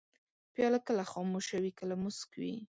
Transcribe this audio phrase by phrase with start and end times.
[0.53, 2.55] پیاله کله خاموشه وي، کله موسک وي.